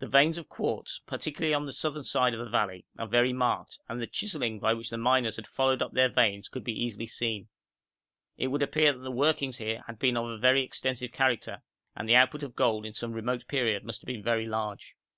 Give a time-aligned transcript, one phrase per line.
[0.00, 3.78] The veins of quartz, particularly on the southern side of the valley, are very marked,
[3.88, 7.06] and the chiselling by which the miners had followed up their veins could easily be
[7.06, 7.48] seen;
[8.36, 11.62] it would appear that the workings here had been of a very extensive character,
[11.96, 14.94] and the output of gold in some remote period must have been very large.